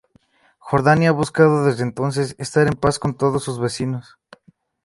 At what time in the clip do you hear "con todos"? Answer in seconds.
2.97-3.43